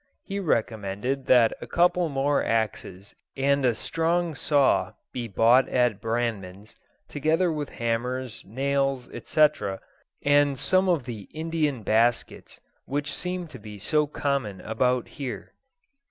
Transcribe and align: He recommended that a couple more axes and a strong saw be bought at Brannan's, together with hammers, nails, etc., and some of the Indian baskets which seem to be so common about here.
He 0.23 0.39
recommended 0.39 1.27
that 1.27 1.53
a 1.61 1.67
couple 1.67 2.09
more 2.09 2.43
axes 2.43 3.13
and 3.37 3.63
a 3.63 3.75
strong 3.75 4.33
saw 4.33 4.93
be 5.13 5.27
bought 5.27 5.69
at 5.69 6.01
Brannan's, 6.01 6.75
together 7.07 7.51
with 7.51 7.69
hammers, 7.69 8.43
nails, 8.43 9.11
etc., 9.11 9.79
and 10.23 10.57
some 10.57 10.89
of 10.89 11.03
the 11.05 11.29
Indian 11.35 11.83
baskets 11.83 12.59
which 12.85 13.13
seem 13.13 13.45
to 13.49 13.59
be 13.59 13.77
so 13.77 14.07
common 14.07 14.59
about 14.61 15.07
here. 15.07 15.53